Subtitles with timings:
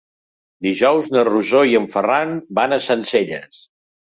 [0.67, 3.63] Dijous na Rosó i en Ferran van a Sencelles.